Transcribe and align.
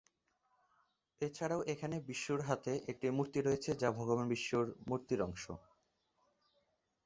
এছাড়াও 1.21 1.61
এখানে 1.73 1.95
বিষ্ণুর 2.07 2.41
হাতের 2.41 2.77
একটি 2.91 3.05
মূর্তি 3.17 3.39
রয়েছে 3.41 3.71
যা 3.81 3.89
ভগবান 3.99 4.25
বিষ্ণু 4.31 4.59
মূর্তির 4.89 5.19
অংশ। 5.27 5.43